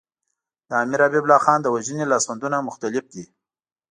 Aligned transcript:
د 0.67 0.69
امیر 0.83 0.99
حبیب 1.05 1.23
الله 1.25 1.39
خان 1.45 1.59
د 1.61 1.67
وژنې 1.75 2.05
لاسوندونه 2.11 2.57
مختلف 2.67 3.05
دي. 3.13 3.25